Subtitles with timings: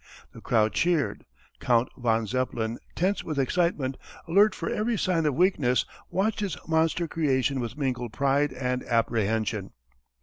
[0.31, 1.25] The crowd cheered.
[1.59, 7.07] Count von Zeppelin, tense with excitement, alert for every sign of weakness watched his monster
[7.07, 9.73] creation with mingled pride and apprehension.